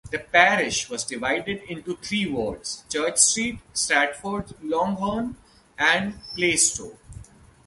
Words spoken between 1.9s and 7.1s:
three wards: Church-street, Stratford-Langthorne, and Plaistow.